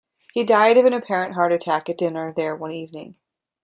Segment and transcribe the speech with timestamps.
[0.33, 3.17] He died of an apparent heart attack at dinner there one evening.